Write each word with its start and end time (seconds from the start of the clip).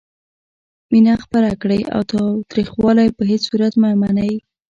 مینه 0.91 1.13
خپره 1.23 1.49
کړئ 1.61 1.81
او 1.93 2.01
تاوتریخوالی 2.11 3.07
په 3.17 3.23
هیڅ 3.31 3.41
صورت 3.49 3.73
مه 3.81 3.89
منئ. 4.01 4.33